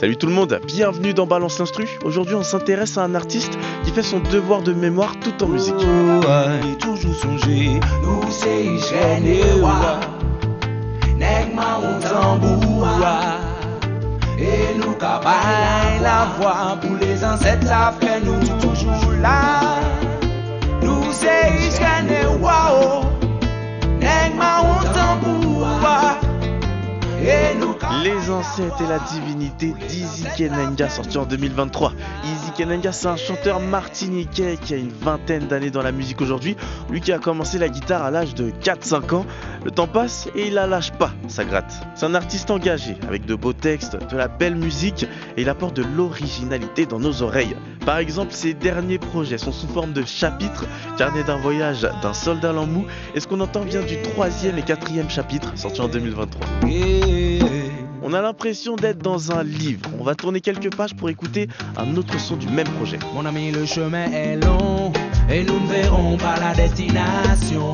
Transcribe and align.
Salut 0.00 0.16
tout 0.16 0.26
le 0.26 0.32
monde, 0.32 0.58
bienvenue 0.64 1.12
dans 1.12 1.26
Balance 1.26 1.58
l'Instru. 1.58 1.86
Aujourd'hui, 2.04 2.34
on 2.34 2.42
s'intéresse 2.42 2.96
à 2.96 3.02
un 3.02 3.14
artiste 3.14 3.58
qui 3.84 3.90
fait 3.90 4.02
son 4.02 4.18
devoir 4.18 4.62
de 4.62 4.72
mémoire 4.72 5.14
tout 5.20 5.44
en 5.44 5.48
musique. 5.48 5.74
Et 28.30 28.86
la 28.86 29.00
divinité 29.00 29.74
d'Izzy 29.88 30.24
Kenenga, 30.36 30.88
sorti 30.88 31.18
en 31.18 31.24
2023. 31.24 31.92
Izzy 32.22 32.52
Kenenga, 32.56 32.92
c'est 32.92 33.08
un 33.08 33.16
chanteur 33.16 33.58
martiniquais 33.58 34.56
qui 34.56 34.72
a 34.72 34.76
une 34.76 34.92
vingtaine 34.92 35.48
d'années 35.48 35.70
dans 35.70 35.82
la 35.82 35.90
musique 35.90 36.20
aujourd'hui. 36.20 36.56
Lui 36.90 37.00
qui 37.00 37.10
a 37.10 37.18
commencé 37.18 37.58
la 37.58 37.68
guitare 37.68 38.04
à 38.04 38.12
l'âge 38.12 38.36
de 38.36 38.52
4-5 38.62 39.14
ans. 39.14 39.26
Le 39.64 39.72
temps 39.72 39.88
passe 39.88 40.28
et 40.36 40.46
il 40.46 40.54
la 40.54 40.68
lâche 40.68 40.92
pas, 40.92 41.10
ça 41.26 41.44
gratte. 41.44 41.74
C'est 41.96 42.06
un 42.06 42.14
artiste 42.14 42.52
engagé, 42.52 42.96
avec 43.08 43.26
de 43.26 43.34
beaux 43.34 43.52
textes, 43.52 43.96
de 43.96 44.16
la 44.16 44.28
belle 44.28 44.54
musique 44.54 45.02
et 45.36 45.42
il 45.42 45.48
apporte 45.48 45.74
de 45.74 45.82
l'originalité 45.82 46.86
dans 46.86 47.00
nos 47.00 47.22
oreilles. 47.22 47.56
Par 47.84 47.98
exemple, 47.98 48.32
ses 48.32 48.54
derniers 48.54 48.98
projets 48.98 49.38
sont 49.38 49.52
sous 49.52 49.66
forme 49.66 49.92
de 49.92 50.04
chapitres, 50.04 50.66
carnet 50.96 51.24
d'un 51.24 51.38
voyage 51.38 51.82
d'un 52.00 52.14
soldat 52.14 52.52
l'emmou, 52.52 52.86
et 53.16 53.18
ce 53.18 53.26
qu'on 53.26 53.40
entend 53.40 53.62
vient 53.62 53.82
du 53.82 54.00
troisième 54.02 54.56
et 54.56 54.62
quatrième 54.62 55.10
chapitre, 55.10 55.50
sorti 55.56 55.80
en 55.80 55.88
2023. 55.88 56.46
On 58.10 58.12
a 58.12 58.22
l'impression 58.22 58.74
d'être 58.74 58.98
dans 58.98 59.30
un 59.30 59.44
livre. 59.44 59.88
On 60.00 60.02
va 60.02 60.16
tourner 60.16 60.40
quelques 60.40 60.74
pages 60.74 60.96
pour 60.96 61.10
écouter 61.10 61.46
un 61.76 61.96
autre 61.96 62.18
son 62.18 62.34
du 62.34 62.48
même 62.48 62.66
projet. 62.70 62.98
Mon 63.14 63.24
ami, 63.24 63.52
le 63.52 63.64
chemin 63.64 64.10
est 64.10 64.34
long 64.34 64.92
et 65.30 65.44
nous 65.44 65.60
ne 65.60 65.66
verrons 65.68 66.16
pas 66.16 66.34
la 66.40 66.52
destination. 66.52 67.72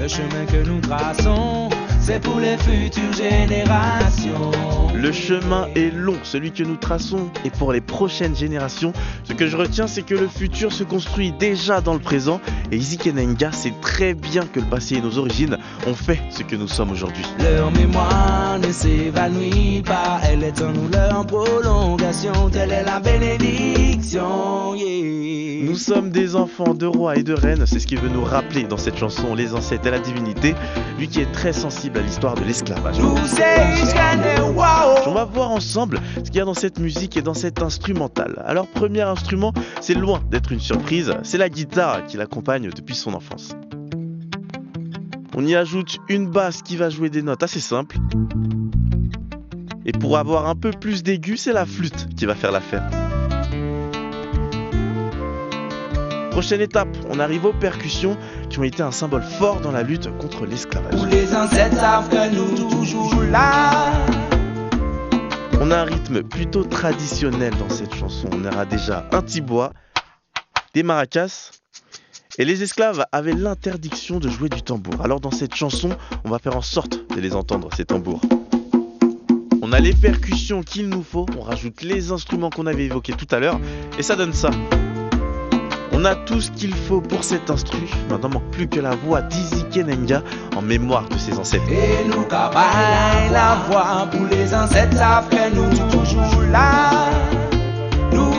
Le 0.00 0.08
chemin 0.08 0.44
que 0.46 0.66
nous 0.66 0.80
traçons, 0.80 1.70
c'est 2.00 2.20
pour 2.20 2.40
les 2.40 2.56
futures 2.58 3.12
générations. 3.12 4.50
Le 4.92 5.12
chemin 5.12 5.68
est 5.76 5.94
long, 5.94 6.16
celui 6.24 6.50
que 6.50 6.64
nous 6.64 6.76
traçons, 6.76 7.30
et 7.44 7.50
pour 7.50 7.72
les 7.72 7.80
prochaines 7.80 8.34
générations, 8.34 8.92
ce 9.24 9.32
que 9.32 9.46
je 9.46 9.56
retiens, 9.56 9.86
c'est 9.86 10.02
que 10.02 10.14
le 10.14 10.26
futur 10.28 10.72
se 10.72 10.84
construit 10.84 11.32
déjà 11.32 11.80
dans 11.80 11.94
le 11.94 12.00
présent, 12.00 12.40
et 12.70 12.76
Izzy 12.76 12.98
Kenenga 12.98 13.52
sait 13.52 13.72
très 13.80 14.14
bien 14.14 14.46
que 14.46 14.60
le 14.60 14.66
passé 14.66 14.96
et 14.96 15.00
nos 15.00 15.18
origines 15.18 15.58
ont 15.86 15.94
fait 15.94 16.20
ce 16.30 16.42
que 16.42 16.56
nous 16.56 16.68
sommes 16.68 16.90
aujourd'hui. 16.90 17.24
Leur 17.40 17.70
mémoire 17.70 18.51
ne 18.72 18.74
s'évanouit 18.74 19.82
pas, 19.84 20.18
elle 20.24 20.42
est 20.42 20.62
en 20.62 20.72
nous 20.72 20.88
leur 20.88 21.26
prolongation, 21.26 22.48
telle 22.50 22.72
est 22.72 22.84
la 22.84 23.00
bénédiction. 23.00 24.74
yeah. 24.74 25.64
Nous 25.64 25.76
sommes 25.76 26.10
des 26.10 26.36
enfants 26.36 26.72
de 26.72 26.86
rois 26.86 27.16
et 27.16 27.22
de 27.22 27.34
reines, 27.34 27.66
c'est 27.66 27.78
ce 27.78 27.86
qu'il 27.86 28.00
veut 28.00 28.08
nous 28.08 28.24
rappeler 28.24 28.64
dans 28.64 28.78
cette 28.78 28.96
chanson 28.96 29.34
Les 29.34 29.54
ancêtres 29.54 29.86
et 29.86 29.90
la 29.90 29.98
divinité, 29.98 30.54
lui 30.98 31.08
qui 31.08 31.20
est 31.20 31.30
très 31.32 31.52
sensible 31.52 31.98
à 31.98 32.02
l'histoire 32.02 32.34
de 32.34 32.44
l'esclavage. 32.44 32.96
On 32.98 33.12
va 35.12 35.24
voir 35.26 35.50
ensemble 35.50 36.00
ce 36.16 36.30
qu'il 36.30 36.36
y 36.36 36.40
a 36.40 36.44
dans 36.44 36.54
cette 36.54 36.78
musique 36.78 37.18
et 37.18 37.22
dans 37.22 37.34
cet 37.34 37.62
instrumental. 37.62 38.42
Alors, 38.46 38.68
premier 38.68 39.02
instrument, 39.02 39.52
c'est 39.82 39.94
loin 39.94 40.22
d'être 40.30 40.50
une 40.50 40.60
surprise, 40.60 41.12
c'est 41.22 41.38
la 41.38 41.50
guitare 41.50 42.06
qui 42.06 42.16
l'accompagne 42.16 42.70
depuis 42.70 42.94
son 42.94 43.12
enfance. 43.12 43.54
On 45.34 45.46
y 45.46 45.54
ajoute 45.54 45.96
une 46.08 46.28
basse 46.28 46.60
qui 46.60 46.76
va 46.76 46.90
jouer 46.90 47.08
des 47.08 47.22
notes 47.22 47.42
assez 47.42 47.60
simples. 47.60 47.96
Et 49.86 49.92
pour 49.92 50.18
avoir 50.18 50.46
un 50.46 50.54
peu 50.54 50.70
plus 50.70 51.02
d'aigu, 51.02 51.38
c'est 51.38 51.54
la 51.54 51.64
flûte 51.64 52.14
qui 52.16 52.26
va 52.26 52.34
faire 52.34 52.52
l'affaire. 52.52 52.88
Prochaine 56.32 56.60
étape, 56.60 56.88
on 57.08 57.18
arrive 57.18 57.46
aux 57.46 57.52
percussions 57.52 58.16
qui 58.50 58.58
ont 58.58 58.62
été 58.62 58.82
un 58.82 58.90
symbole 58.90 59.22
fort 59.22 59.60
dans 59.60 59.72
la 59.72 59.82
lutte 59.82 60.10
contre 60.18 60.44
l'esclavage. 60.44 60.92
Tous 60.92 61.06
les 61.06 61.34
ancêtres 61.34 61.76
savent 61.76 62.10
que 62.10 62.34
nous 62.34 62.68
toujours 62.68 63.22
là. 63.22 63.92
On 65.60 65.70
a 65.70 65.78
un 65.78 65.84
rythme 65.84 66.22
plutôt 66.22 66.64
traditionnel 66.64 67.54
dans 67.58 67.68
cette 67.70 67.94
chanson. 67.94 68.28
On 68.32 68.44
aura 68.44 68.66
déjà 68.66 69.08
un 69.12 69.22
tibois, 69.22 69.72
des 70.74 70.82
maracas. 70.82 71.52
Et 72.38 72.46
les 72.46 72.62
esclaves 72.62 73.04
avaient 73.12 73.34
l'interdiction 73.34 74.18
de 74.18 74.30
jouer 74.30 74.48
du 74.48 74.62
tambour. 74.62 75.02
Alors 75.02 75.20
dans 75.20 75.30
cette 75.30 75.54
chanson, 75.54 75.90
on 76.24 76.30
va 76.30 76.38
faire 76.38 76.56
en 76.56 76.62
sorte 76.62 76.98
de 77.14 77.20
les 77.20 77.34
entendre, 77.34 77.68
ces 77.76 77.84
tambours. 77.84 78.22
On 79.60 79.70
a 79.72 79.78
les 79.78 79.92
percussions 79.92 80.62
qu'il 80.62 80.88
nous 80.88 81.02
faut, 81.02 81.26
on 81.38 81.42
rajoute 81.42 81.82
les 81.82 82.10
instruments 82.10 82.48
qu'on 82.48 82.66
avait 82.66 82.86
évoqués 82.86 83.12
tout 83.12 83.26
à 83.34 83.38
l'heure, 83.38 83.60
et 83.98 84.02
ça 84.02 84.16
donne 84.16 84.32
ça. 84.32 84.50
On 85.92 86.06
a 86.06 86.14
tout 86.14 86.40
ce 86.40 86.50
qu'il 86.50 86.74
faut 86.74 87.02
pour 87.02 87.22
cet 87.22 87.50
instru. 87.50 87.86
Maintenant, 88.08 88.30
manque 88.30 88.50
plus 88.50 88.66
que 88.66 88.80
la 88.80 88.96
voix 88.96 89.20
d'Izzy 89.20 89.64
Kenenga 89.70 90.22
en 90.56 90.62
mémoire 90.62 91.06
de 91.10 91.18
ses 91.18 91.34
ancêtres. 91.38 91.68
Et 91.70 92.08
nous 92.08 92.26
la 92.30 93.66
voix 93.68 94.08
pour 94.10 94.26
les 94.28 94.54
ancêtres, 94.54 94.96
nous 95.54 95.68
toujours 95.90 96.42
là. 96.50 97.10
Nous 98.10 98.32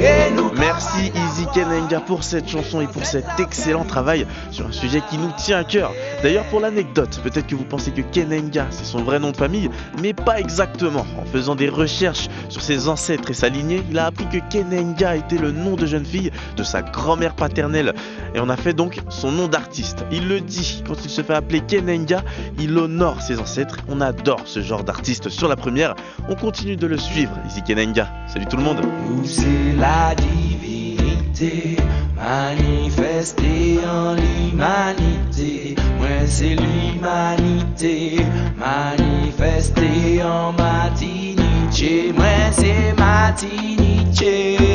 et 0.00 0.30
nous 0.30 0.47
Merci 0.78 1.10
Izzy 1.12 1.46
Kenenga 1.52 1.98
pour 1.98 2.22
cette 2.22 2.48
chanson 2.48 2.80
et 2.80 2.86
pour 2.86 3.04
cet 3.04 3.24
excellent 3.40 3.84
travail 3.84 4.28
sur 4.52 4.64
un 4.64 4.70
sujet 4.70 5.02
qui 5.10 5.18
nous 5.18 5.32
tient 5.36 5.58
à 5.58 5.64
cœur. 5.64 5.90
D'ailleurs 6.22 6.44
pour 6.50 6.60
l'anecdote, 6.60 7.18
peut-être 7.24 7.48
que 7.48 7.56
vous 7.56 7.64
pensez 7.64 7.90
que 7.90 8.00
Kenenga 8.00 8.68
c'est 8.70 8.84
son 8.84 9.02
vrai 9.02 9.18
nom 9.18 9.32
de 9.32 9.36
famille, 9.36 9.70
mais 10.00 10.12
pas 10.12 10.38
exactement. 10.38 11.04
En 11.20 11.24
faisant 11.24 11.56
des 11.56 11.68
recherches 11.68 12.28
sur 12.48 12.62
ses 12.62 12.86
ancêtres 12.86 13.28
et 13.28 13.34
sa 13.34 13.48
lignée, 13.48 13.82
il 13.90 13.98
a 13.98 14.06
appris 14.06 14.28
que 14.28 14.38
Kenenga 14.50 15.16
était 15.16 15.38
le 15.38 15.50
nom 15.50 15.74
de 15.74 15.84
jeune 15.84 16.04
fille 16.04 16.30
de 16.56 16.62
sa 16.62 16.82
grand-mère 16.82 17.34
paternelle 17.34 17.92
et 18.36 18.38
on 18.38 18.48
a 18.48 18.56
fait 18.56 18.72
donc 18.72 19.00
son 19.08 19.32
nom 19.32 19.48
d'artiste. 19.48 20.04
Il 20.12 20.28
le 20.28 20.40
dit, 20.40 20.84
quand 20.86 21.04
il 21.04 21.10
se 21.10 21.22
fait 21.22 21.34
appeler 21.34 21.60
Kenenga, 21.60 22.22
il 22.60 22.78
honore 22.78 23.20
ses 23.20 23.40
ancêtres. 23.40 23.78
On 23.88 24.00
adore 24.00 24.42
ce 24.44 24.62
genre 24.62 24.84
d'artiste 24.84 25.28
sur 25.28 25.48
la 25.48 25.56
première. 25.56 25.96
On 26.28 26.36
continue 26.36 26.76
de 26.76 26.86
le 26.86 26.98
suivre, 26.98 27.32
Izzy 27.48 27.64
Kenenga. 27.64 28.08
Salut 28.28 28.46
tout 28.46 28.56
le 28.56 28.62
monde. 28.62 28.80
Manifestée 32.16 33.78
en 33.86 34.14
l'humanité. 34.14 35.74
Moi 35.98 36.26
c'est 36.26 36.56
l'humanité 36.56 38.20
manifestée 38.56 40.22
en 40.22 40.52
Martinique. 40.52 42.14
Moi 42.16 42.50
c'est 42.52 42.92
Martinique. 42.98 44.67